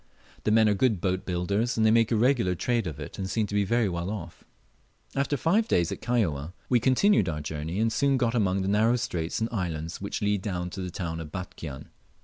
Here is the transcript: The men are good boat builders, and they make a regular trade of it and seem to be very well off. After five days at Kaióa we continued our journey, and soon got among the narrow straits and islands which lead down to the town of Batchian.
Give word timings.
The 0.45 0.51
men 0.51 0.67
are 0.67 0.73
good 0.73 0.99
boat 0.99 1.27
builders, 1.27 1.77
and 1.77 1.85
they 1.85 1.91
make 1.91 2.11
a 2.11 2.15
regular 2.15 2.55
trade 2.55 2.87
of 2.87 2.99
it 2.99 3.19
and 3.19 3.29
seem 3.29 3.45
to 3.45 3.53
be 3.53 3.63
very 3.63 3.87
well 3.87 4.09
off. 4.09 4.43
After 5.15 5.37
five 5.37 5.67
days 5.67 5.91
at 5.91 6.01
Kaióa 6.01 6.53
we 6.69 6.79
continued 6.79 7.29
our 7.29 7.39
journey, 7.41 7.79
and 7.79 7.93
soon 7.93 8.17
got 8.17 8.33
among 8.33 8.63
the 8.63 8.67
narrow 8.67 8.95
straits 8.95 9.39
and 9.39 9.47
islands 9.51 10.01
which 10.01 10.23
lead 10.23 10.41
down 10.41 10.71
to 10.71 10.81
the 10.81 10.89
town 10.89 11.19
of 11.19 11.31
Batchian. 11.31 11.89